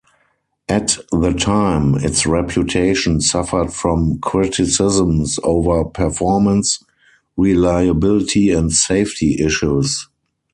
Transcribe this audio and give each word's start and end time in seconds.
At 0.67 0.97
the 1.11 1.31
time, 1.31 1.93
its 1.93 2.25
reputation 2.25 3.21
suffered 3.21 3.71
from 3.71 4.17
criticisms 4.17 5.39
over 5.43 5.85
performance, 5.85 6.83
reliability 7.37 8.49
and 8.49 8.73
safety 8.73 9.37
issues. 9.41 10.07